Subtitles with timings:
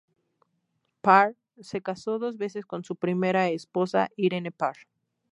[1.01, 4.77] Paar se casó dos veces con su primera esposa, Irene Paar.